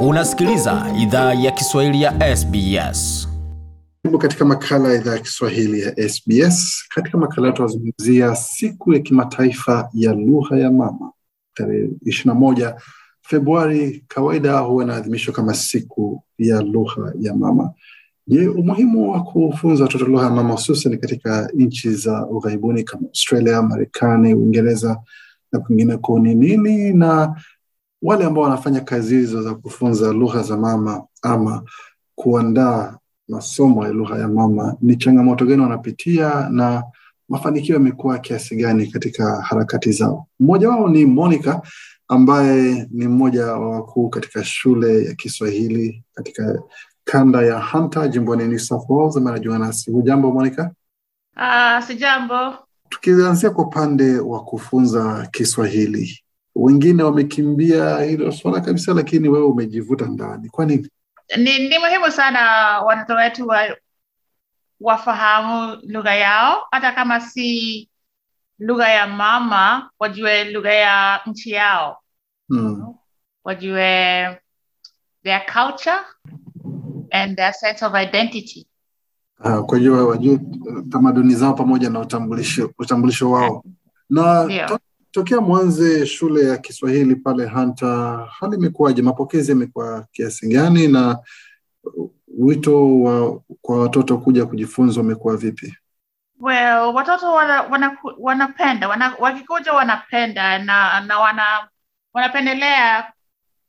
Unasikiliza 0.00 0.86
idhaa 1.02 1.34
ya 1.34 1.50
Kiswahili 1.50 2.02
ya 2.02 2.36
SBS. 2.36 3.28
Karibu 4.02 4.18
katika 4.18 4.44
makala 4.44 4.88
ya 4.88 4.94
idhaa 5.00 5.12
ya 5.12 5.18
Kiswahili 5.18 5.80
ya 5.80 6.08
SBS. 6.08 6.84
Katika 6.94 7.18
makala 7.18 7.52
tunazungumzia 7.52 8.36
siku 8.36 8.92
ya 8.92 8.98
kimataifa 9.00 9.90
ya 9.94 10.12
lugha 10.12 10.56
ya 10.58 10.70
mama 10.70 11.12
tarehe 11.54 11.88
ishirini 12.06 12.34
na 12.34 12.40
moja 12.40 12.76
Februari. 13.22 14.04
Kawaida 14.08 14.58
huwa 14.58 14.84
inaadhimishwa 14.84 15.34
kama 15.34 15.54
siku 15.54 16.22
ya 16.38 16.62
lugha 16.62 17.12
ya 17.20 17.34
mama. 17.34 17.70
Je, 18.26 18.48
umuhimu 18.48 19.10
wa 19.12 19.22
kufunza 19.24 19.84
watoto 19.84 20.04
lugha 20.06 20.24
ya 20.24 20.30
mama 20.30 20.52
hususan 20.52 20.98
katika 20.98 21.50
nchi 21.54 21.90
za 21.90 22.26
ughaibuni 22.26 22.84
kama 22.84 23.06
Australia, 23.08 23.62
Marekani, 23.62 24.34
Uingereza 24.34 25.00
na 25.52 25.58
kwingineko 25.60 26.18
ni 26.18 26.34
nini, 26.34 26.92
na 26.92 27.36
wale 28.02 28.24
ambao 28.24 28.44
wanafanya 28.44 28.80
kazi 28.80 29.16
hizo 29.16 29.42
za 29.42 29.54
kufunza 29.54 30.12
lugha 30.12 30.42
za 30.42 30.56
mama 30.56 31.02
ama 31.22 31.62
kuandaa 32.14 32.98
masomo 33.28 33.84
ya 33.86 33.92
lugha 33.92 34.18
ya 34.18 34.28
mama, 34.28 34.76
ni 34.80 34.96
changamoto 34.96 35.46
gani 35.46 35.62
wanapitia 35.62 36.48
na 36.50 36.84
mafanikio 37.28 37.74
yamekuwa 37.74 38.18
kiasi 38.18 38.56
gani 38.56 38.86
katika 38.86 39.42
harakati 39.42 39.92
zao? 39.92 40.26
Mmoja 40.40 40.68
wao 40.68 40.88
ni 40.88 41.06
Monica 41.06 41.60
ambaye 42.08 42.86
ni 42.90 43.08
mmoja 43.08 43.46
wa 43.46 43.70
wakuu 43.70 44.08
katika 44.08 44.44
shule 44.44 45.04
ya 45.04 45.14
Kiswahili 45.14 46.04
katika 46.14 46.62
kanda 47.04 47.42
ya 47.42 47.60
Hunter 47.60 48.08
jimboni 48.10 48.48
New 48.48 48.58
South 48.58 48.84
Wales. 48.88 49.16
Anajiunga 49.16 49.58
nasi. 49.58 49.90
Hujambo 49.90 50.32
Monica? 50.32 50.70
Ah, 51.36 51.82
sijambo. 51.86 52.54
Tukianzia 52.88 53.50
kwa 53.50 53.64
upande 53.64 54.18
wa 54.18 54.44
kufunza 54.44 55.28
Kiswahili, 55.32 56.22
wengine 56.58 57.02
wamekimbia 57.02 58.00
hilo 58.00 58.32
swala 58.32 58.60
kabisa, 58.60 58.94
lakini 58.94 59.28
wewe 59.28 59.44
umejivuta 59.46 60.06
ndani. 60.06 60.48
Kwa 60.48 60.66
nini? 60.66 60.88
Ni, 61.36 61.68
ni 61.68 61.78
muhimu 61.78 62.10
sana 62.10 62.40
watoto 62.80 63.14
wetu 63.14 63.48
wa, 63.48 63.76
wafahamu 64.80 65.78
lugha 65.82 66.14
yao, 66.14 66.66
hata 66.70 66.92
kama 66.92 67.20
si 67.20 67.88
lugha 68.58 68.88
ya 68.88 69.06
mama, 69.06 69.90
wajue 69.98 70.44
lugha 70.44 70.72
ya 70.72 71.20
nchi 71.26 71.50
yao, 71.50 71.98
Hmm. 72.48 72.94
wajue 73.44 74.38
their 75.22 75.42
culture 75.52 76.00
and 77.10 77.36
their 77.36 77.52
sense 77.54 77.84
of 77.86 77.94
identity. 77.94 78.66
Uh, 79.44 79.58
kwa 79.66 79.78
hiyo 79.78 80.08
wajue 80.08 80.40
tamaduni 80.90 81.34
zao 81.34 81.54
pamoja 81.54 81.90
na 81.90 82.00
utambulisho, 82.00 82.70
utambulisho 82.78 83.30
wao 83.30 83.64
na 84.10 84.44
Ndio. 84.44 84.78
To, 85.12 85.20
tokea 85.20 85.40
mwanze 85.40 86.06
shule 86.06 86.44
ya 86.48 86.56
Kiswahili 86.58 87.16
pale 87.16 87.46
Hunter, 87.48 88.28
hali 88.40 88.56
imekuwaje? 88.56 89.02
Mapokezi 89.02 89.50
yamekuwa 89.50 90.06
kiasi 90.12 90.48
gani, 90.48 90.88
na 90.88 91.18
wito 92.38 93.00
wa 93.00 93.40
kwa 93.62 93.80
watoto 93.80 94.18
kuja 94.18 94.46
kujifunza 94.46 95.00
umekuwa 95.00 95.36
vipi? 95.36 95.76
Well, 96.40 96.94
watoto 96.94 97.32
wana, 97.32 97.62
wana, 97.62 97.96
wanapenda 98.18 98.88
wana, 98.88 99.14
wakikuja 99.18 99.72
wanapenda 99.72 100.58
na, 100.58 101.00
na 101.00 101.18
wana, 101.18 101.68
wanapendelea 102.14 103.12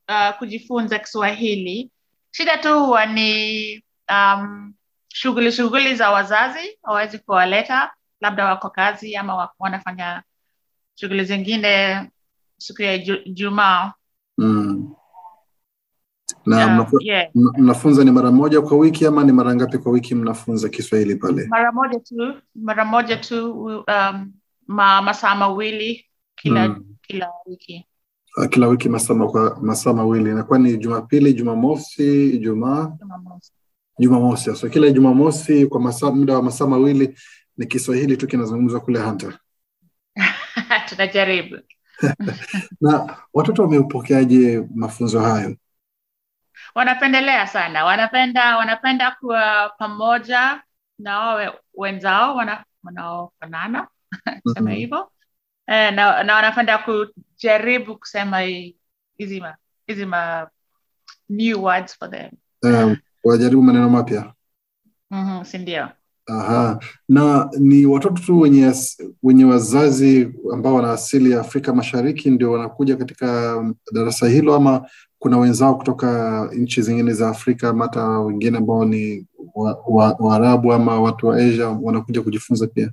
uh, 0.09 0.37
kujifunza 0.37 0.99
Kiswahili. 0.99 1.91
Shida 2.31 2.57
tu 2.57 2.85
huwa 2.85 3.05
ni 3.05 3.83
um, 4.11 4.73
shughuli 5.07 5.51
shughuli 5.51 5.95
za 5.95 6.11
wazazi 6.11 6.79
hawawezi 6.83 7.19
kuwaleta, 7.19 7.91
labda 8.21 8.45
wako 8.45 8.69
kazi 8.69 9.15
ama 9.15 9.49
wanafanya 9.59 10.23
shughuli 10.99 11.25
zingine 11.25 12.09
siku 12.57 12.81
ya 12.81 12.97
Ju- 12.97 13.21
Ijumaa. 13.25 13.93
Mm. 14.37 14.93
Na 16.45 16.65
Um, 16.65 16.71
mnafu- 16.73 17.01
yeah. 17.01 17.29
mnafunza 17.35 18.03
ni 18.03 18.11
mara 18.11 18.31
moja 18.31 18.61
kwa 18.61 18.77
wiki 18.77 19.05
ama 19.05 19.23
ni 19.23 19.31
mara 19.31 19.55
ngapi 19.55 19.77
kwa 19.77 19.91
wiki 19.91 20.15
mnafunza 20.15 20.69
Kiswahili 20.69 21.15
pale? 21.15 21.47
Mara 21.47 21.71
moja 21.71 21.99
tu, 21.99 22.33
mara 22.55 22.85
moja 22.85 23.17
tu 23.17 23.51
um, 23.87 24.33
ma, 24.67 25.01
masaa 25.01 25.35
mawili 25.35 26.05
kila 26.35 26.67
Mm. 26.67 26.85
kila 27.01 27.29
wiki. 27.45 27.85
Ah, 28.37 28.47
Kila 28.47 28.67
wiki 28.67 28.89
masaa 28.89 29.13
masaa 29.61 29.93
mawili, 29.93 30.29
inakuwa 30.31 30.59
ni 30.59 30.77
Jumapili, 30.77 31.33
Jumamosi, 31.33 32.29
Ijumaa 32.29 32.91
Jumamosi. 33.99 34.55
So 34.55 34.69
kila 34.69 34.89
Jumamosi 34.91 35.65
kwa 35.65 35.81
masaa, 35.81 36.11
muda 36.11 36.33
wa 36.35 36.43
masaa 36.43 36.67
mawili 36.67 37.17
ni 37.57 37.65
Kiswahili 37.65 38.17
tu 38.17 38.27
kinazungumzwa 38.27 38.79
kule 38.79 38.99
Hunter. 38.99 39.39
Tunajaribu. 40.99 41.57
Na 42.81 43.17
watoto 43.33 43.61
wameupokeaje 43.63 44.63
mafunzo 44.75 45.19
hayo? 45.19 45.55
wanapendelea 46.75 47.47
sana 47.47 47.85
wanapenda 47.85 48.57
wanapenda 48.57 49.11
kuwa 49.19 49.69
pamoja 49.77 50.61
na 50.99 51.19
wawe 51.19 51.51
wenzao 51.73 52.35
wana- 52.35 52.65
wanaofanana 52.83 53.87
sema 54.53 54.69
Mhm. 54.69 54.79
hivyo 54.79 55.11
eh, 55.67 55.93
na, 55.93 56.23
na 56.23 56.35
wanapenda 56.35 56.77
kujaribu 56.77 57.97
kusema 57.97 58.39
hizi 59.17 59.41
ma 59.41 59.55
hizi 59.87 60.05
ma 60.05 60.49
new 61.29 61.63
words 61.63 61.97
for 61.99 62.11
them 62.11 62.31
Um, 62.63 62.97
wajaribu 63.23 63.61
maneno 63.63 63.89
mapya. 63.89 64.33
mm-hmm, 65.11 65.45
sindio 65.45 65.89
Aha. 66.29 66.79
Na 67.09 67.49
ni 67.59 67.85
watoto 67.85 68.21
tu 68.23 68.39
wenye, 68.39 68.73
wenye 69.23 69.45
wazazi 69.45 70.33
ambao 70.53 70.73
wana 70.75 70.91
asili 70.91 71.31
ya 71.31 71.39
Afrika 71.41 71.73
Mashariki 71.73 72.29
ndio 72.29 72.51
wanakuja 72.51 72.95
katika 72.97 73.57
um, 73.57 73.75
darasa 73.91 74.27
hilo 74.27 74.55
ama 74.55 74.89
kuna 75.19 75.37
wenzao 75.37 75.75
kutoka 75.75 76.49
nchi 76.53 76.81
zingine 76.81 77.13
za 77.13 77.29
Afrika 77.29 77.69
ama 77.69 77.85
hata 77.85 78.05
wengine 78.19 78.57
ambao 78.57 78.85
ni 78.85 79.27
Waarabu 80.25 80.67
wa, 80.67 80.75
wa 80.75 80.81
ama 80.81 81.01
watu 81.01 81.27
wa 81.27 81.37
Asia 81.37 81.69
wanakuja 81.69 82.21
kujifunza 82.21 82.67
pia? 82.67 82.91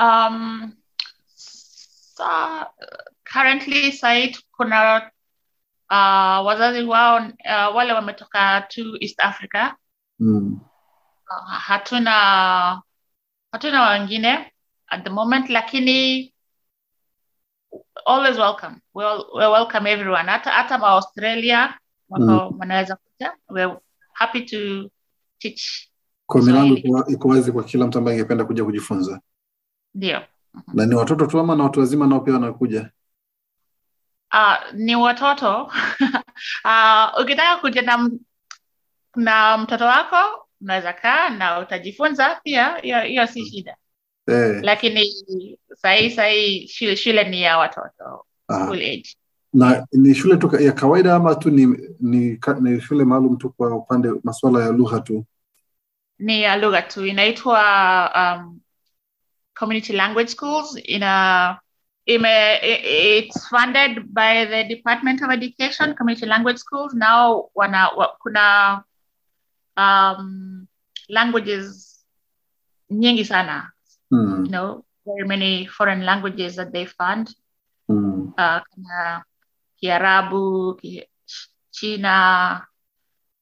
um, 0.00 0.72
sa, 1.34 2.66
currently 3.32 3.92
site 3.92 4.38
kuna 4.56 5.10
uh, 5.90 6.46
wazazi 6.46 6.82
wao 6.82 7.16
uh, 7.16 7.76
wale 7.76 7.92
wametoka 7.92 8.60
tu 8.68 8.96
east 9.00 9.20
africa 9.20 9.72
Mm. 10.20 10.60
Uh, 11.30 11.52
hatuna 11.52 12.82
hatuna 13.52 13.88
wengine 13.90 14.52
at 14.88 15.04
the 15.04 15.10
moment 15.10 15.50
lakini 15.50 16.32
always 18.06 18.38
welcome. 18.38 18.80
We'll, 18.94 19.26
we'll 19.34 19.52
welcome 19.52 19.86
everyone. 19.90 20.28
Hata 20.30 20.50
hata 20.50 20.78
ma 20.78 20.86
australia 20.88 21.78
wanaweza 22.58 22.96
kuja. 22.96 23.36
We're 23.48 23.76
happy 24.12 24.42
to 24.42 24.90
teach 25.38 25.88
Kwa 26.26 26.42
milango 26.42 26.74
iko- 26.76 27.10
iko 27.10 27.28
wazi 27.28 27.52
kwa 27.52 27.64
kila 27.64 27.86
mtu 27.86 27.98
ambaye 27.98 28.16
angependa 28.18 28.44
kuja 28.44 28.64
kujifunza, 28.64 29.20
ndio. 29.94 30.22
Na 30.74 30.86
ni 30.86 30.94
watoto 30.94 31.26
tu 31.26 31.38
ama 31.40 31.56
na 31.56 31.64
watu 31.64 31.80
wazima 31.80 32.06
nao 32.06 32.20
pia 32.20 32.34
wanakuja? 32.34 32.90
uh, 34.34 34.72
ni 34.74 34.96
watoto. 34.96 35.62
Uh, 36.64 37.20
ukitaka 37.22 37.56
kuja 37.60 37.82
na, 37.82 38.10
na 39.16 39.58
mtoto 39.58 39.84
wako 39.84 40.47
unaweza 40.60 40.92
kaa 40.92 41.28
na 41.28 41.58
utajifunza 41.60 42.40
pia 42.44 42.76
hiyo 43.02 43.26
si 43.26 43.46
shida. 43.46 43.76
Eh, 44.26 44.60
lakini 44.62 45.02
sahii 45.76 46.10
sahii 46.10 46.68
shule, 46.68 46.96
shule 46.96 47.24
ni 47.24 47.42
ya 47.42 47.58
watoto 47.58 48.26
school 48.50 48.78
age. 48.82 49.16
Na 49.52 49.86
ni 49.92 50.14
shule 50.14 50.36
tu 50.36 50.62
ya 50.62 50.72
kawaida 50.72 51.14
ama 51.14 51.34
tu 51.34 51.50
ni, 51.50 51.66
ni, 52.00 52.40
ni 52.60 52.80
shule 52.80 53.04
maalum 53.04 53.36
tu 53.36 53.50
kwa 53.50 53.76
upande 53.76 54.08
masuala 54.24 54.64
ya 54.64 54.72
lugha 54.72 55.00
tu? 55.00 55.24
ni 56.18 56.42
ya 56.42 56.56
lugha 56.56 56.82
tu. 56.82 57.06
Inaitwa 57.06 57.60
um, 58.16 58.60
community 59.54 59.92
language 59.92 60.28
schools. 60.30 60.76
Ina 60.84 61.58
ime, 62.06 62.58
it's 63.18 63.48
funded 63.48 64.12
by 64.14 64.44
the 64.46 64.64
department 64.64 65.22
of 65.22 65.30
education 65.30 65.94
community 65.94 66.26
language 66.26 66.58
schools. 66.58 66.94
Nao 66.94 67.50
wana 67.54 67.88
wa, 67.88 68.08
kuna 68.20 68.82
um, 69.78 70.66
languages 71.08 71.94
nyingi 72.90 73.24
sana 73.24 73.70
Mm, 74.10 74.44
you 74.44 74.50
know 74.50 74.84
very 75.06 75.28
many 75.28 75.66
foreign 75.66 76.02
languages 76.04 76.56
that 76.56 76.72
they 76.72 76.86
fund 76.86 77.28
mm. 77.88 78.22
uh, 78.22 78.60
kama 78.64 79.24
kiarabu 79.76 80.74
ki, 80.74 81.04
china 81.70 82.66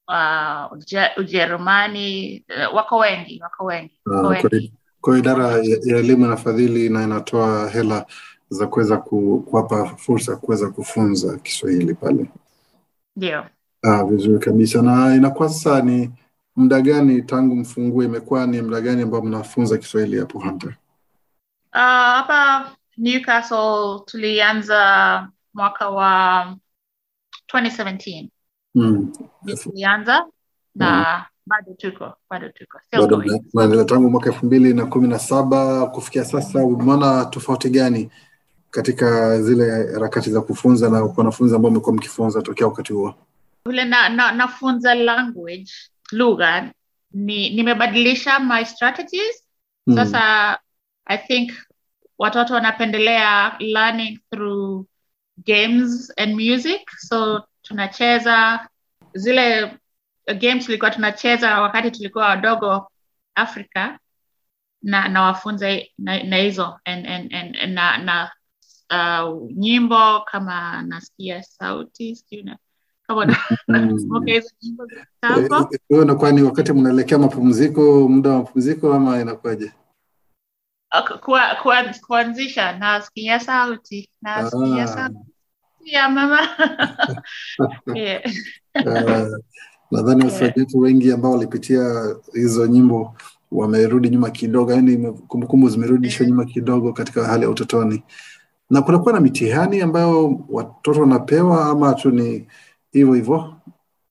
uh, 0.07 0.71
Uje- 0.77 1.11
ujerumani 1.19 2.43
uh, 2.69 2.75
wako 2.75 2.97
wengi 2.97 3.39
wako 3.43 3.65
wengi 3.65 3.99
wako 4.05 4.27
Ah, 4.27 4.29
wengi 4.29 4.73
kwa 5.01 5.13
hiyo 5.17 5.19
idara 5.23 5.47
ya 5.47 5.97
elimu 5.97 6.25
inafadhili 6.25 6.89
na 6.89 7.03
inatoa 7.03 7.69
hela 7.69 8.05
za 8.49 8.67
kuweza 8.67 8.97
ku, 8.97 9.43
kuwapa 9.49 9.85
fursa 9.85 10.31
ya 10.31 10.37
kuweza 10.37 10.69
kufunza 10.71 11.37
Kiswahili 11.37 11.93
pale. 11.95 12.31
ndio 13.15 13.45
Ah, 13.83 14.03
vizuri 14.03 14.39
kabisa. 14.39 14.81
Na 14.81 15.15
inakuwa 15.15 15.49
sasa 15.49 15.81
ni 15.81 16.11
muda 16.57 16.81
gani 16.81 17.21
tangu 17.21 17.55
mfungue, 17.55 18.05
imekuwa 18.05 18.47
ni 18.47 18.61
muda 18.61 18.81
gani 18.81 19.01
ambao 19.01 19.21
mnafunza 19.21 19.77
Kiswahili 19.77 20.19
hapo 20.19 20.39
Hunter? 20.39 20.69
Uh, 21.73 21.79
hapa 21.81 22.71
Newcastle 22.97 23.99
tulianza 24.05 25.27
mwaka 25.53 25.89
wa 25.89 26.55
2017 27.53 28.27
Mm. 28.75 29.11
tulianza 29.63 30.25
na 30.75 31.25
bado 31.45 31.73
tuko 31.73 32.13
bado 32.29 32.49
tuko 32.49 32.79
Bado 32.91 33.07
going. 33.17 33.85
tangu 33.85 34.09
mwaka 34.09 34.29
elfu 34.29 34.45
mbili 34.45 34.73
na 34.73 34.85
kumi 34.85 35.07
na 35.07 35.19
saba 35.19 35.85
kufikia 35.85 36.25
sasa, 36.25 36.65
umeona 36.65 37.25
tofauti 37.25 37.69
gani 37.69 38.11
katika 38.71 39.41
zile 39.41 39.93
harakati 39.93 40.31
za 40.31 40.41
kufunza 40.41 40.89
na 40.89 41.03
wanafunzi 41.17 41.55
ambao 41.55 41.71
mmekuwa 41.71 41.95
mkifunza 41.95 42.41
tokea 42.41 42.67
wakati 42.67 42.93
huo? 42.93 43.15
vile 43.65 43.85
na, 43.85 44.09
na, 44.09 44.31
nafunza 44.31 44.95
language 44.95 45.71
lugha 46.11 46.73
ni 47.11 47.49
nimebadilisha 47.49 48.39
my 48.39 48.65
strategies 48.65 49.43
Mm. 49.87 49.95
sasa 49.95 50.59
i 51.05 51.17
think 51.17 51.51
watoto 52.17 52.53
wanapendelea 52.53 53.55
learning 53.59 54.19
through 54.31 54.85
games 55.45 56.13
and 56.17 56.33
music 56.35 56.89
so 56.97 57.47
tunacheza 57.61 58.67
zile 59.13 59.77
games 60.39 60.65
tulikuwa 60.65 60.91
tunacheza 60.91 61.61
wakati 61.61 61.91
tulikuwa 61.91 62.25
wadogo 62.25 62.91
afrika 63.35 63.99
na 64.81 65.07
nawafunza 65.07 65.81
na 65.97 66.23
na 66.23 66.35
hizo 66.37 66.79
and, 66.85 67.07
and, 67.07 67.33
and, 67.35 67.57
and 67.57 67.73
na, 67.73 67.97
na 67.97 68.31
uh, 69.23 69.51
nyimbo 69.51 70.21
kama 70.21 70.81
nasikia 70.81 71.43
sauti 71.43 72.15
sijui 72.15 72.55
kitambo 74.59 75.69
Eh, 75.89 76.01
inakuwa 76.03 76.31
ni 76.31 76.41
wakati 76.41 76.73
mnaelekea 76.73 77.17
mapumziko, 77.17 78.09
muda 78.09 78.29
wa 78.29 78.35
mapumziko 78.37 78.93
ama 78.93 79.21
inakuwaje? 79.21 79.71
Kuanzisha 82.07 82.77
nasikia 82.77 83.39
sauti 83.39 84.09
nasikia 84.21 84.83
Ah. 84.83 84.87
sauti 84.87 85.17
ya 85.85 86.09
mama 86.09 86.39
yeah. 87.95 88.21
Eh, 88.77 89.27
nadhani 89.91 90.23
wasikilizaji 90.23 90.59
wetu 90.59 90.79
wengi 90.79 91.11
ambao 91.11 91.31
walipitia 91.31 92.15
hizo 92.33 92.67
nyimbo 92.67 93.15
wamerudi 93.51 94.09
nyuma 94.09 94.29
kidogo, 94.29 94.71
yani 94.73 95.11
kumbukumbu 95.27 95.69
zimerudishwa 95.69 96.25
nyuma 96.27 96.45
kidogo 96.45 96.93
katika 96.93 97.23
hali 97.27 97.43
ya 97.43 97.49
utotoni. 97.49 98.03
Na 98.69 98.81
kunakuwa 98.81 99.13
na 99.13 99.19
mitihani 99.19 99.81
ambayo 99.81 100.39
watoto 100.49 101.01
wanapewa 101.01 101.65
ama 101.65 101.93
tu 101.93 102.11
ni 102.11 102.47
hivyo 102.97 103.13
hivyo? 103.13 103.61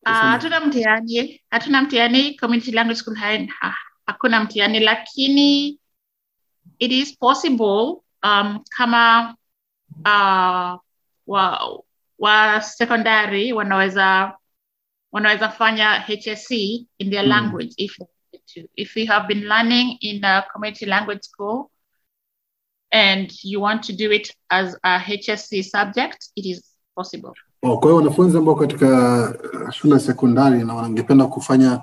Ah, 0.05 0.13
hatuna 0.31 0.61
mtihani 0.61 1.41
hatuna 1.51 1.83
mtihani 1.83 2.35
community 2.37 2.73
language 2.73 2.99
school 3.01 3.17
hai- 3.17 3.47
ha, 3.47 3.77
hakuna 4.07 4.45
mtihani 4.45 4.81
lakini 4.81 5.79
it 6.79 6.93
is 6.93 7.19
possible 7.19 7.95
um, 8.25 8.65
kama 8.77 9.35
uh, 10.05 10.81
wa, 11.27 11.79
wa 12.19 12.61
secondary 12.63 13.53
wanaweza 13.53 14.37
wanaweza 15.13 15.49
fanya 15.49 16.01
HSC 16.01 16.51
in 16.99 17.11
their 17.11 17.23
Mm. 17.25 17.29
language 17.29 17.75
if 17.77 17.97
to. 18.55 18.61
if 18.77 18.97
you 18.97 19.07
have 19.07 19.27
been 19.35 19.45
learning 19.49 19.97
in 20.01 20.25
a 20.25 20.43
community 20.53 20.87
language 20.87 21.23
school 21.23 21.71
and 22.93 23.33
you 23.45 23.61
want 23.63 23.83
to 23.87 23.93
do 23.93 24.13
it 24.13 24.33
as 24.49 24.77
a 24.83 24.99
HSC 24.99 25.63
subject 25.63 26.31
it 26.37 26.47
is 26.47 26.77
possible 26.95 27.33
Oh, 27.69 27.79
kwa 27.79 27.91
hiyo 27.91 27.97
wanafunzi 27.97 28.39
ambao 28.39 28.55
katika 28.55 28.89
eh, 29.55 29.71
shule 29.73 29.95
ya 29.95 30.01
sekondari 30.01 30.65
na 30.65 30.75
wangependa 30.75 31.27
kufanya 31.27 31.81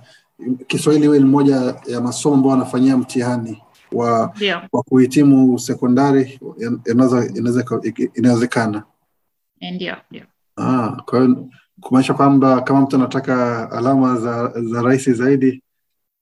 Kiswahili 0.67 1.05
iwe 1.05 1.19
ni 1.19 1.25
moja 1.25 1.75
ya 1.87 2.01
masomo 2.01 2.35
ambao 2.35 2.51
wanafanyia 2.51 2.97
mtihani 2.97 3.61
wa, 3.91 4.33
wa 4.71 4.83
kuhitimu 4.83 5.59
sekondari 5.59 6.39
inawezekana. 8.15 8.83
ndio 9.61 9.95
ndio 10.11 10.23
Ah, 10.57 11.01
kwa 11.05 11.19
hiyo 11.19 11.47
kumaanisha 11.81 12.13
kwamba 12.13 12.61
kama 12.61 12.81
mtu 12.81 12.95
anataka 12.95 13.71
alama 13.71 14.17
za, 14.17 14.53
za 14.61 14.81
rahisi 14.81 15.13
zaidi 15.13 15.63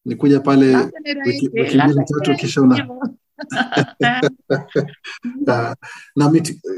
ni 0.05 0.15
kuja 0.15 0.39
pale 0.39 0.75
wiki 1.25 1.49
mbili 1.49 2.05
tatu 2.05 2.35
kisha 2.35 2.61
una. 2.61 2.87
Ah, 5.47 5.75
na, 6.15 6.29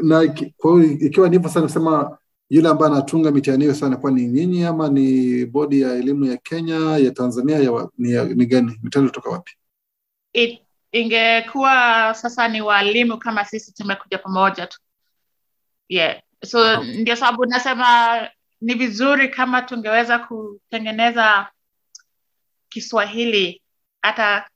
na 0.03 0.33
kwa 0.57 0.81
hiyo 0.81 0.91
ikiwa 0.99 1.27
ndivyo 1.27 1.49
sana 1.49 1.65
nasema 1.65 2.17
yule 2.49 2.69
ambaye 2.69 2.91
anatunga 2.91 3.31
mitihani 3.31 3.63
hiyo 3.63 3.73
sasa 3.73 3.85
anakuwa 3.85 4.11
ni 4.11 4.27
nyinyi 4.27 4.63
ama 4.65 4.89
ni 4.89 5.45
bodi 5.45 5.81
ya 5.81 5.91
elimu 5.93 6.25
ya 6.25 6.37
Kenya 6.37 6.97
ya 6.97 7.11
Tanzania 7.11 7.57
ya, 7.59 7.71
wa- 7.71 7.91
ni, 7.97 8.11
ya, 8.11 8.23
ni 8.25 8.45
gani 8.45 8.79
mitihani 8.83 9.09
kutoka 9.09 9.29
wapi? 9.29 9.51
It- 10.33 10.59
ingekuwa 10.91 12.13
sasa 12.15 12.47
ni 12.47 12.61
walimu 12.61 13.17
kama 13.17 13.45
sisi 13.45 13.73
tumekuja 13.73 14.17
pamoja 14.17 14.67
tu 14.67 14.79
yeah. 15.89 16.21
so 16.45 16.83
ndio 16.83 17.15
sababu 17.15 17.45
nasema 17.45 18.07
ni 18.61 18.73
vizuri 18.73 19.29
kama 19.29 19.61
tungeweza 19.61 20.19
kutengeneza 20.19 21.47
kiswahili 22.69 23.61
hata 24.01 24.49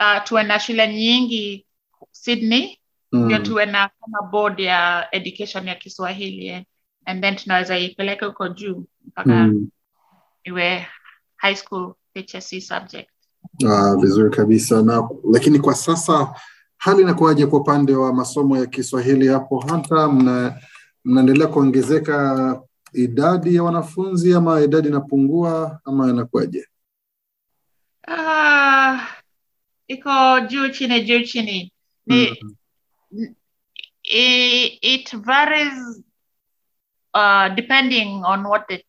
uh, 0.00 0.22
tuwe 0.24 0.42
na 0.42 0.60
shule 0.60 0.94
nyingi 0.94 1.66
sydney 2.10 2.78
ndio 3.12 3.38
Mm. 3.38 3.44
tuwe 3.44 3.66
na 3.66 3.90
kama 4.00 4.22
board 4.30 4.60
ya 4.60 5.08
education 5.12 5.68
ya 5.68 5.74
kiswahili 5.74 6.46
eh. 6.46 6.64
And 7.04 7.22
then 7.22 7.36
tunaweza 7.36 7.78
ipeleka 7.78 8.26
huko 8.26 8.48
juu 8.48 8.84
mpaka 9.04 9.30
Mm. 9.46 9.68
iwe 10.44 10.86
high 11.36 11.54
school 11.56 11.94
hsc 12.14 12.60
subject. 12.60 13.08
Ah, 13.68 13.96
vizuri 13.96 14.30
kabisa. 14.30 14.82
Na 14.82 15.08
lakini 15.32 15.58
kwa 15.58 15.74
sasa 15.74 16.34
hali 16.78 17.02
inakuwaje 17.02 17.46
kwa 17.46 17.60
upande 17.60 17.94
wa 17.94 18.12
masomo 18.14 18.56
ya 18.56 18.66
Kiswahili 18.66 19.28
hapo? 19.28 19.60
Hata 19.60 20.08
mna 20.08 20.60
mnaendelea 21.04 21.46
kuongezeka 21.46 22.60
idadi 22.92 23.54
ya 23.54 23.62
wanafunzi 23.62 24.34
ama 24.34 24.60
idadi 24.60 24.88
inapungua 24.88 25.80
ama 25.84 26.10
inakuwaje? 26.10 26.66
Uh, 28.08 29.00
iko 29.88 30.40
juu 30.48 30.68
chini 30.68 31.04
juu 31.04 31.20
chini. 31.22 31.72
Ni 32.06 32.36
i- 34.04 34.78
it 34.82 35.16
varies 35.16 36.02
uh, 37.14 37.54
depending 37.54 38.22
on 38.24 38.46
what 38.46 38.66
the 38.68 38.84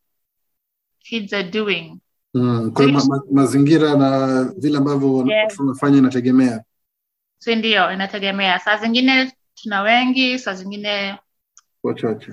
kids 0.99 1.33
are 1.33 1.49
doing 1.49 1.99
Mm, 2.35 2.71
kwa 2.71 2.85
hiyo 2.85 2.97
ma, 2.99 3.05
ma, 3.05 3.21
mazingira 3.31 3.95
na 3.95 4.43
vile 4.57 4.77
ambavyo 4.77 5.25
Yes. 5.27 5.55
tunafanya 5.57 5.97
inategemea. 5.97 6.63
si 7.37 7.55
ndio 7.55 7.93
inategemea 7.93 8.59
saa 8.59 8.77
zingine 8.77 9.33
tuna 9.55 9.81
wengi 9.81 10.39
saa 10.39 10.53
zingine 10.53 11.19
wachache. 11.83 12.31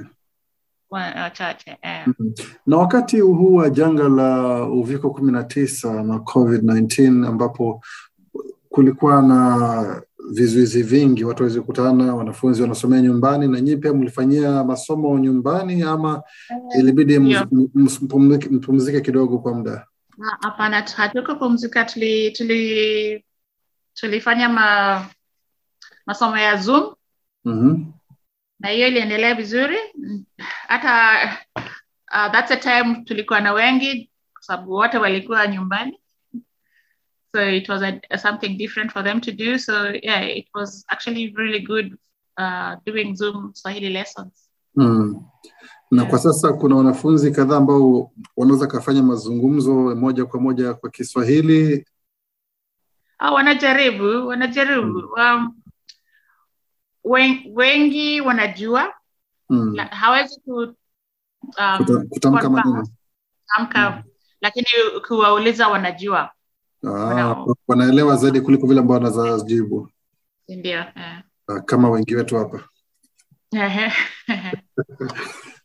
wa- 0.90 1.14
wachache 1.22 1.76
eh. 1.82 2.06
Na 2.66 2.76
wakati 2.76 3.20
huu 3.20 3.54
wa 3.54 3.70
janga 3.70 4.08
la 4.08 4.62
uviko 4.64 5.10
kumi 5.10 5.32
na 5.32 5.42
tisa 5.44 6.02
na 6.02 6.14
COVID-19 6.18 7.26
ambapo 7.26 7.82
kulikuwa 8.68 9.22
na 9.22 10.02
vizuizi 10.34 10.82
vingi, 10.82 11.24
watu 11.24 11.42
wawezi 11.42 11.60
kukutana, 11.60 12.14
wanafunzi 12.14 12.62
wanasomea 12.62 13.00
nyumbani, 13.00 13.48
na 13.48 13.60
nyinyi 13.60 13.76
pia 13.76 13.92
mlifanyia 13.94 14.64
masomo 14.64 15.18
nyumbani 15.18 15.82
ama 15.82 16.22
ilibidi 16.78 17.18
ms- 17.18 17.46
ms- 17.74 18.50
mpumzike 18.50 19.00
kidogo 19.00 19.38
kwa 19.38 19.54
muda? 19.54 19.86
Ah, 20.22 20.36
hapana 20.40 20.80
hatukupumzika 20.96 21.84
tuli, 21.84 22.30
tuli 22.30 23.24
tulifanya 23.94 24.48
ma, 24.48 25.06
masomo 26.06 26.38
ya 26.38 26.56
zoom 26.56 26.94
Mhm. 27.44 27.84
na 28.60 28.68
hiyo 28.68 28.88
iliendelea 28.88 29.34
vizuri 29.34 29.76
hata 30.68 31.22
uh, 31.56 32.32
that's 32.32 32.50
a 32.50 32.56
time 32.56 33.04
tulikuwa 33.04 33.40
na 33.40 33.52
wengi 33.52 34.10
kwa 34.32 34.42
sababu 34.42 34.72
wote 34.72 34.98
walikuwa 34.98 35.46
nyumbani 35.46 36.00
so 37.34 37.40
it 37.40 37.68
was 37.68 37.82
a, 37.82 38.18
something 38.18 38.56
different 38.58 38.92
for 38.92 39.02
them 39.04 39.20
to 39.20 39.32
do. 39.32 39.58
So 39.58 39.72
yeah 40.02 40.20
it 40.22 40.46
was 40.54 40.84
actually 40.88 41.32
really 41.36 41.60
good 41.60 41.96
uh, 42.38 42.76
doing 42.86 43.14
zoom 43.16 43.52
swahili 43.54 43.88
lessons. 43.90 44.48
Mm. 44.76 45.22
Na 45.90 46.04
kwa 46.04 46.18
sasa 46.18 46.52
kuna 46.52 46.76
wanafunzi 46.76 47.32
kadhaa 47.32 47.56
ambao 47.56 48.12
wanaweza 48.36 48.66
kafanya 48.66 49.02
mazungumzo 49.02 49.72
moja 49.74 50.24
kwa 50.26 50.40
moja 50.40 50.74
kwa 50.74 50.90
Kiswahili. 50.90 51.86
ah, 53.18 53.30
wanajaribu 53.32 54.26
wanajaribu. 54.28 54.98
Um, 54.98 55.56
wen, 57.04 57.38
wengi 57.54 58.20
wanajua. 58.20 58.94
Mm. 59.48 59.74
la, 59.74 59.84
hawezi 59.84 60.40
ku 60.40 60.52
um, 60.54 60.74
Kuta- 61.78 62.04
Kutamka 62.08 62.50
maneno. 62.50 62.86
kutamka. 63.46 64.04
Lakini 64.40 64.66
ukiwauliza 64.96 65.68
wanajua 65.68 66.30
Ah, 66.88 67.44
wanaelewa 67.68 68.16
zaidi 68.16 68.40
kuliko 68.40 68.66
vile 68.66 68.80
ambao 68.80 68.94
wanazajibu 68.96 69.88
ndio 70.48 70.78
eh. 70.78 71.22
ah, 71.48 71.60
kama 71.60 71.90
wengi 71.90 72.14
wetu 72.16 72.36
hapa. 72.36 72.68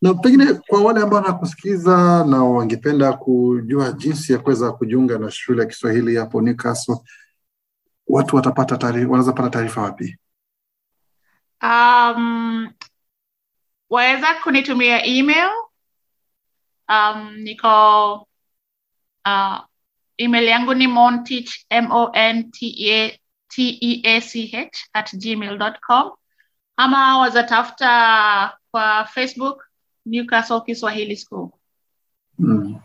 Na 0.02 0.14
pengine 0.14 0.54
kwa 0.54 0.82
wale 0.84 1.02
ambao 1.02 1.22
wanakusikiza 1.22 2.26
na 2.30 2.44
wangependa 2.44 3.14
kujua 3.14 3.92
jinsi 3.92 4.34
ya 4.34 4.40
kuweza 4.40 4.72
kujiunga 4.72 5.18
na 5.18 5.32
shule 5.32 5.62
ya 5.62 5.68
Kiswahili 5.68 6.16
hapo 6.16 6.42
Newcastle, 6.42 6.96
watu 8.08 8.36
watapata 8.36 8.78
taarifa, 8.78 9.06
wanaweza 9.12 9.34
pata 9.34 9.50
taarifa 9.50 9.82
wapi? 9.82 10.18
um, 11.66 12.74
waweza 13.90 14.34
kunitumia 14.44 15.06
email 15.06 15.50
um, 16.90 17.36
niko 17.38 18.14
uh, 19.26 19.60
email 20.18 20.44
yangu 20.48 20.74
ni 20.74 20.88
montich 20.88 21.66
m 21.70 21.92
o 21.92 22.12
n 22.14 22.52
t 22.52 22.68
e 22.78 23.20
t 23.48 23.78
e 23.82 24.02
a 24.04 24.22
c 24.22 24.50
h 24.54 24.78
at 24.94 25.14
gmail.com 25.18 26.12
ama 26.78 27.18
wazatafuta 27.20 28.58
kwa 28.72 29.06
facebook 29.06 29.64
newcastle 30.06 30.62
kiswahili 30.62 31.16
school. 31.18 31.50
Mm. 32.40 32.76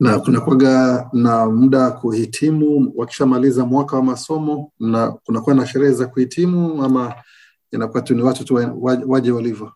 Na 0.00 0.18
kunakwaga 0.18 1.08
na 1.12 1.46
muda 1.46 1.78
wa 1.78 1.90
kuhitimu. 1.92 2.92
Wakishamaliza 2.96 3.64
mwaka 3.66 3.96
wa 3.96 4.02
masomo 4.02 4.72
na 4.80 5.12
kunakuwa 5.12 5.54
na 5.56 5.66
sherehe 5.66 5.92
za 5.92 6.06
kuhitimu 6.06 6.84
ama 6.84 7.14
inakuwa 7.72 8.02
tu 8.02 8.14
ni 8.14 8.22
watu 8.22 8.44
tu 8.44 8.54
wa- 8.54 8.74
wa- 8.80 9.02
waje 9.06 9.30
walivyo 9.30 9.72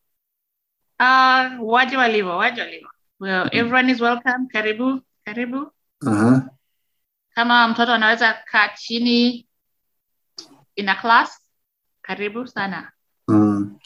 uh, 1.00 1.47
waje 1.73 1.97
walivyo 1.97 2.37
waje 2.37 2.61
walivyo 2.61 2.88
well, 3.21 3.49
everyone 3.53 3.93
is 3.93 4.00
welcome. 4.00 4.47
Karibu 4.53 5.00
karibu 5.25 5.71
Aha. 6.07 6.51
kama 7.35 7.69
mtoto 7.69 7.93
anaweza 7.93 8.35
kaa 8.51 8.69
chini 8.69 9.49
in 10.77 10.89
a 10.89 10.95
class 10.95 11.41
karibu 12.03 12.47
sana 12.47 12.91
Mm. 13.29 13.79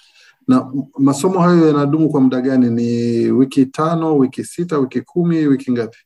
na 0.48 0.72
masomo 0.98 1.40
hayo 1.40 1.66
yanadumu 1.66 2.10
kwa 2.10 2.20
muda 2.20 2.40
gani 2.40 2.70
ni 2.70 3.30
wiki 3.30 3.66
tano 3.66 4.16
wiki 4.18 4.44
sita 4.44 4.78
wiki 4.78 5.00
kumi 5.00 5.46
wiki 5.46 5.72
ngapi 5.72 5.98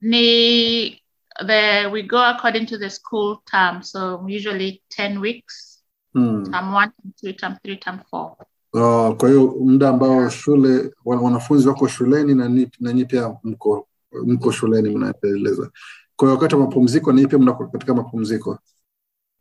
ni 0.00 1.02
the 1.46 1.86
we 1.86 2.02
go 2.02 2.18
according 2.22 2.66
to 2.66 2.78
the 2.78 2.90
school 2.90 3.38
term 3.44 3.82
so 3.82 4.18
usually 4.36 4.82
10 4.98 5.18
weeks 5.18 5.84
mm. 6.14 6.44
term 6.50 6.74
one 6.74 6.92
term 7.02 7.12
two 7.20 7.32
term 7.32 7.56
three 7.62 7.76
term 7.76 7.98
four 8.10 8.36
Oh, 8.76 9.14
kwa 9.14 9.28
hiyo 9.28 9.56
muda 9.60 9.88
ambao 9.88 10.30
shule 10.30 10.94
wanafunzi 11.04 11.68
wako 11.68 11.88
shuleni 11.88 12.34
na 12.34 12.48
ni- 12.48 12.70
na 12.80 12.92
nyinyi 12.92 13.04
pia 13.04 13.36
mko 13.44 13.88
mko 14.26 14.50
shuleni 14.52 14.90
mnaendeleza. 14.96 15.70
Kwa 16.16 16.28
hiyo 16.28 16.34
wakati 16.36 16.54
wa 16.54 16.60
mapumziko 16.60 17.12
ni 17.12 17.26
pia 17.26 17.38
mnako 17.38 17.66
katika 17.66 17.94
mapumziko? 17.94 18.58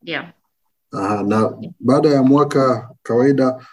Yeah. 0.04 0.34
Aha, 0.92 1.24
na 1.24 1.58
baada 1.80 2.10
ya 2.10 2.24
mwaka 2.24 2.90
kawaida 3.04 3.66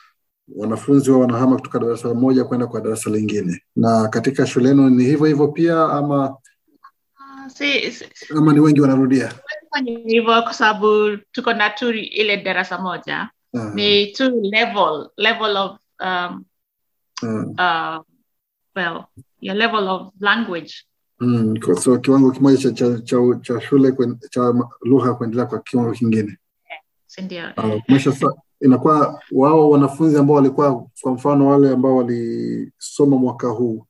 wanafunzi 0.57 1.11
wao 1.11 1.21
wanahama 1.21 1.57
kutoka 1.57 1.79
darasa 1.79 2.15
moja 2.15 2.45
kwenda 2.45 2.67
kwa 2.67 2.81
darasa 2.81 3.11
lingine. 3.11 3.63
Na 3.77 4.09
katika 4.09 4.47
shuleni 4.47 4.91
ni 4.91 5.05
hivyo 5.05 5.27
hivyo 5.27 5.49
pia 5.49 5.83
ama 5.85 6.31
uh, 6.31 7.47
si, 7.49 7.91
si 7.93 8.05
ama 8.37 8.53
ni 8.53 8.61
wengi 8.61 8.81
wanarudia? 8.81 9.33
Hivyo 9.85 10.43
kwa 10.43 10.53
sababu 10.55 11.17
tuko 11.33 11.53
na 11.53 11.71
tu 11.71 11.91
ile 11.93 12.37
darasa 12.37 12.79
moja. 12.79 13.31
Aha, 13.57 13.73
ni 13.75 14.07
tu 14.07 14.41
level 14.43 15.09
level 15.17 15.57
of 15.57 15.77
um, 16.05 16.45
uh, 17.23 17.99
well 18.77 19.05
your 19.41 19.57
level 19.57 19.89
of 19.89 20.13
language 20.21 20.75
Mm, 21.21 21.57
kwa- 21.65 21.77
so 21.81 21.99
kiwango 21.99 22.31
kimoja 22.31 22.57
cha, 22.59 22.71
cha, 22.73 22.99
cha, 23.01 23.17
cha 23.43 23.61
shule 23.61 23.93
kwen, 23.93 24.19
cha 24.31 24.55
lugha 24.83 25.15
kuendelea 25.15 25.47
kwa 25.47 25.59
kiwango 25.59 25.93
kingine. 25.93 26.39
Sindio 27.07 27.45
uh, 27.89 27.99
sa 27.99 28.33
inakuwa 28.61 29.21
wao 29.33 29.71
wanafunzi 29.71 30.19
ambao 30.19 30.37
walikuwa 30.37 30.87
kwa 31.03 31.13
mfano 31.13 31.49
wale 31.49 31.71
ambao 31.71 31.97
walisoma 31.97 33.17
mwaka 33.17 33.49
huu 33.49 33.87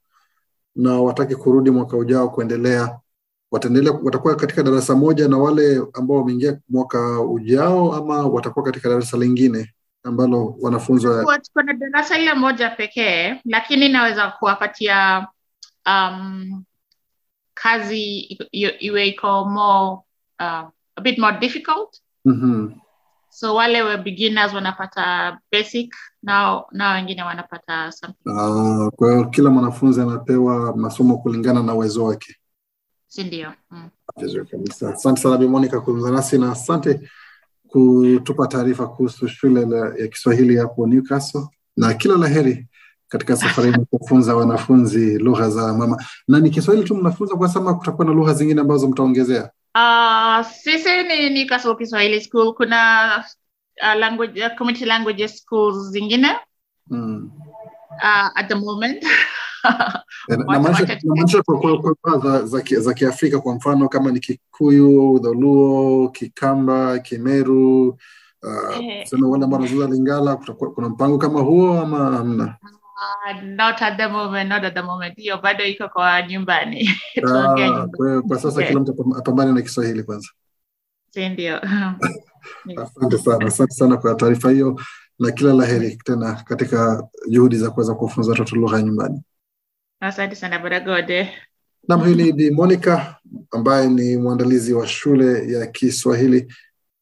na 0.76 1.00
wataki 1.02 1.36
kurudi 1.36 1.70
mwaka 1.70 1.96
ujao 1.96 2.28
kuendelea 2.28 2.98
wataendelea 3.50 3.92
watakuwa 4.02 4.36
katika 4.36 4.62
darasa 4.62 4.94
moja 4.96 5.28
na 5.28 5.38
wale 5.38 5.82
ambao 5.92 6.16
wameingia 6.16 6.58
mwaka 6.68 7.20
ujao 7.20 7.94
ama 7.94 8.26
watakuwa 8.26 8.64
katika 8.64 8.88
darasa 8.88 9.16
lingine 9.18 9.74
ambalo 10.04 10.56
wanafunzi 10.60 11.06
wa 11.06 11.38
tuko 11.38 11.62
na 11.62 11.72
darasa 11.74 12.18
ile 12.18 12.34
moja 12.34 12.70
pekee 12.70 13.40
lakini 13.44 13.88
naweza 13.88 14.30
kuwapatia 14.30 15.26
um, 15.86 16.64
kazi 17.62 18.02
iwe 18.80 19.06
iko 19.08 19.44
more 19.44 19.98
uh, 20.40 20.68
a 20.96 21.00
bit 21.02 21.18
more 21.18 21.38
difficult 21.38 22.00
Mhm. 22.24 22.72
so 23.30 23.54
wale 23.54 23.82
wa 23.82 23.96
beginners 23.96 24.54
wanapata 24.54 25.38
basic 25.52 25.94
na 26.22 26.62
na 26.72 26.92
wengine 26.92 27.22
wanapata 27.22 27.92
something 27.92 28.30
Ah, 28.30 28.90
kwa 28.96 29.12
hiyo 29.12 29.24
kila 29.24 29.50
mwanafunzi 29.50 30.00
anapewa 30.00 30.76
masomo 30.76 31.18
kulingana 31.18 31.62
na 31.62 31.74
uwezo 31.74 32.04
wake 32.04 32.36
sindio 33.06 33.52
mm. 33.70 33.88
Kabisa. 34.50 34.88
Asante 34.94 35.20
sana 35.20 35.36
bimonica 35.36 35.80
kuzungumza 35.80 36.10
nasi 36.10 36.38
na 36.38 36.52
asante 36.52 37.10
kutupa 37.68 38.46
taarifa 38.46 38.86
kuhusu 38.86 39.28
shule 39.28 39.66
la, 39.66 39.94
ya 39.98 40.08
Kiswahili 40.08 40.56
hapo 40.56 40.86
Newcastle, 40.86 41.46
na 41.76 41.94
kila 41.94 42.16
la 42.16 42.28
heri 42.28 42.66
katika 43.10 43.36
safari 43.36 43.72
ya 43.72 43.78
kufunza 43.78 44.36
wanafunzi 44.36 45.18
lugha 45.18 45.50
za 45.50 45.74
mama. 45.74 46.04
Na 46.28 46.40
ni 46.40 46.50
Kiswahili 46.50 46.86
tu 46.86 46.94
mnafunza 46.94 47.36
kwa 47.36 47.48
sama, 47.48 47.74
kutakuwa 47.74 48.06
na 48.06 48.12
lugha 48.12 48.34
zingine 48.34 48.60
ambazo 48.60 48.88
mtaongezea? 48.88 49.50
Uh, 49.74 50.46
sisi 50.46 51.02
ni 51.02 51.30
Newcastle 51.30 51.74
Kiswahili 51.76 52.20
School. 52.20 52.54
Kuna 52.54 53.08
uh, 53.82 53.94
language, 54.00 54.46
uh, 54.46 54.56
community 54.58 54.84
languages 54.84 55.38
schools 55.38 55.90
zingine 55.90 56.28
Mm. 56.90 57.30
uh, 58.02 58.28
at 58.34 58.48
the 58.48 58.54
moment. 58.54 59.04
Namaanisha 60.28 60.84
za, 62.22 62.42
za, 62.46 62.80
za 62.80 62.94
Kiafrika 62.94 63.40
kwa 63.40 63.54
mfano 63.54 63.88
kama 63.88 64.10
ni 64.12 64.20
Kikuyu, 64.20 65.18
Dholuo, 65.18 66.08
Kikamba, 66.08 66.98
Kimeru 66.98 67.88
uh, 67.88 68.84
Eh. 68.84 69.06
sema 69.06 69.28
wale 69.28 69.44
ambao 69.44 69.60
wanazungumza 69.60 69.94
Lingala, 69.94 70.36
kuna 70.74 70.88
mpango 70.88 71.18
kama 71.18 71.40
huo 71.40 71.80
ama 71.80 71.98
hamna? 72.16 72.56
Uh, 73.00 73.40
not 73.42 73.80
at 73.82 73.96
the 73.96 74.08
moment, 74.08 74.48
not 74.48 74.64
at 74.64 74.74
the 74.74 74.82
moment. 74.82 75.16
Hiyo 75.16 75.38
bado 75.38 75.64
iko 75.64 75.88
kwa 75.88 76.22
nyumbani. 76.22 76.88
Ah, 77.26 77.86
kwa 77.96 78.22
kwa 78.22 78.36
sasa 78.38 78.48
Okay. 78.60 78.68
kila 78.68 78.80
mtu 78.80 79.14
apambane 79.18 79.52
na 79.52 79.62
Kiswahili 79.62 80.02
kwanza. 80.02 80.28
Si 81.10 81.28
ndio? 81.28 81.60
Asante 82.82 83.18
sana, 83.18 83.46
asante 83.46 83.74
sana 83.74 83.96
kwa 83.96 84.14
taarifa 84.14 84.50
hiyo 84.50 84.80
na 85.18 85.30
kila 85.30 85.52
la 85.52 85.66
heri 85.66 85.96
tena 86.04 86.34
katika 86.34 87.08
juhudi 87.28 87.56
za 87.56 87.70
kuweza 87.70 87.94
kufunza 87.94 88.30
watoto 88.30 88.56
lugha 88.56 88.76
ya 88.76 88.82
nyumbani. 88.82 89.22
Asante 90.00 90.34
sana 90.36 90.58
Baragode. 90.58 91.32
Nam, 91.88 92.00
huyu 92.00 92.16
ni 92.16 92.32
Bi 92.32 92.50
Monica 92.50 93.00
ambaye 93.50 93.88
ni 93.88 94.16
mwandalizi 94.16 94.72
wa 94.74 94.86
shule 94.86 95.52
ya 95.52 95.66
Kiswahili 95.66 96.52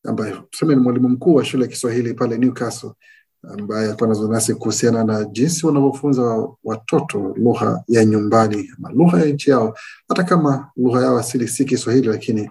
ambaye 0.05 0.35
tuseme 0.51 0.75
ni 0.75 0.81
mwalimu 0.81 1.09
mkuu 1.09 1.35
wa 1.35 1.45
shule 1.45 1.63
ya 1.63 1.69
Kiswahili 1.69 2.15
pale 2.15 2.39
Newcastle, 2.39 2.93
ambaye 3.43 3.85
anazungumza 3.93 4.29
nasi 4.35 4.55
kuhusiana 4.55 5.05
na 5.05 5.25
jinsi 5.25 5.67
wanavyofunza 5.67 6.49
watoto 6.65 7.19
lugha 7.37 7.83
ya 7.89 8.05
nyumbani 8.05 8.71
ama 8.79 8.91
lugha 8.93 9.19
ya 9.21 9.27
nchi 9.27 9.51
yao, 9.51 9.75
hata 10.09 10.23
kama 10.25 10.71
lugha 10.77 11.01
yao 11.01 11.19
asili 11.19 11.49
si 11.49 11.65
Kiswahili, 11.65 12.09
lakini 12.09 12.51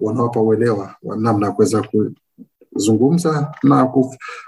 wanawapa 0.00 0.40
uelewa 0.40 0.94
wa 1.02 1.16
namna 1.16 1.46
ya 1.46 1.52
kuweza 1.52 1.82
kuzungumza 2.72 3.54
na 3.62 3.92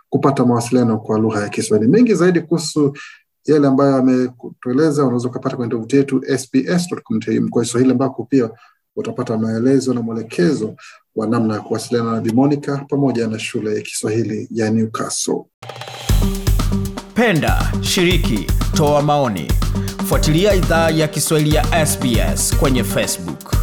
kupata 0.09 0.45
mawasiliano 0.47 0.99
kwa 0.99 1.19
lugha 1.19 1.41
ya 1.41 1.49
Kiswahili. 1.49 1.91
Mengi 1.91 2.15
zaidi 2.15 2.41
kuhusu 2.41 2.97
yale 3.45 3.67
ambayo 3.67 3.97
ametueleza 3.97 5.05
unaweza 5.05 5.29
ukapata 5.29 5.57
kwenye 5.57 5.71
tovuti 5.71 5.97
yetu 5.97 6.23
sbs.com.au 6.39 7.49
kwa 7.51 7.63
Kiswahili, 7.63 7.93
ambako 7.93 8.25
pia 8.25 8.51
utapata 8.99 9.39
maelezo 9.39 9.95
na 9.95 10.03
mwelekezo 10.03 10.75
wa 11.17 11.27
namna 11.27 11.55
ya 11.55 11.61
kuwasiliana 11.61 12.13
na 12.13 12.21
Bimonica 12.21 12.81
pamoja 12.89 13.27
na 13.29 13.39
shule 13.39 13.75
ya 13.75 13.81
Kiswahili 13.83 14.49
ya 14.51 14.71
Newcastle. 14.71 15.43
Penda, 17.15 17.73
shiriki, 17.81 18.47
toa 18.77 19.03
maoni. 19.03 19.53
Fuatilia 20.09 20.55
idhaa 20.55 20.91
ya 20.91 21.09
Kiswahili 21.09 21.55
ya 21.57 21.87
SBS 21.87 22.57
kwenye 22.57 22.85
Facebook. 22.85 23.55